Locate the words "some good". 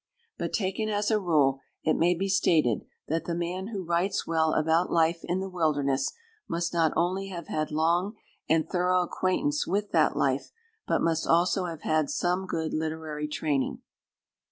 12.09-12.73